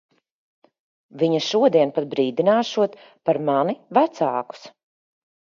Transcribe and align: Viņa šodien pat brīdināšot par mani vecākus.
Viņa 1.23 1.41
šodien 1.49 1.93
pat 1.99 2.09
brīdināšot 2.15 2.97
par 3.29 3.41
mani 3.51 3.79
vecākus. 3.99 4.69